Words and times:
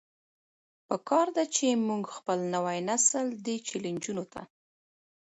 پکار 0.87 1.27
ده 1.35 1.43
چې 1.55 1.67
مونږ 1.87 2.03
خپل 2.17 2.39
نوے 2.53 2.77
نسل 2.89 3.25
دې 3.45 3.55
چيلنجونو 3.67 4.23
ته 4.33 4.41